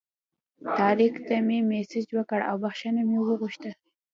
طارق 0.77 1.13
ته 1.27 1.35
مې 1.47 1.59
مسیج 1.69 2.07
وکړ 2.17 2.39
او 2.49 2.55
بخښنه 2.63 3.01
مې 3.09 3.17
وغوښته. 3.19 3.71